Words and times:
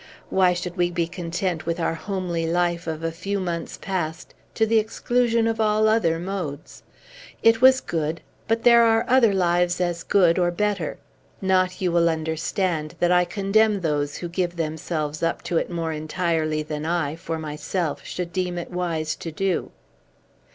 Why 0.31 0.53
should 0.53 0.77
we 0.77 0.89
be 0.89 1.05
content 1.05 1.67
with 1.67 1.79
our 1.79 1.93
homely 1.93 2.47
life 2.47 2.87
of 2.87 3.03
a 3.03 3.11
few 3.11 3.39
months 3.39 3.77
past, 3.79 4.33
to 4.55 4.65
the 4.65 4.79
exclusion 4.79 5.45
of 5.45 5.61
all 5.61 5.87
other 5.87 6.17
modes? 6.17 6.81
It 7.43 7.61
was 7.61 7.81
good; 7.81 8.19
but 8.47 8.63
there 8.63 8.81
are 8.83 9.05
other 9.07 9.31
lives 9.31 9.79
as 9.79 10.01
good, 10.01 10.39
or 10.39 10.49
better. 10.49 10.97
Not, 11.39 11.81
you 11.81 11.91
will 11.91 12.09
understand, 12.09 12.95
that 12.99 13.11
I 13.11 13.25
condemn 13.25 13.81
those 13.81 14.17
who 14.17 14.27
give 14.27 14.55
themselves 14.55 15.21
up 15.21 15.43
to 15.43 15.57
it 15.57 15.69
more 15.69 15.91
entirely 15.93 16.63
than 16.63 16.83
I, 16.83 17.15
for 17.15 17.37
myself, 17.37 18.03
should 18.03 18.33
deem 18.33 18.57
it 18.57 18.71
wise 18.71 19.15
to 19.17 19.31
do." 19.31 19.69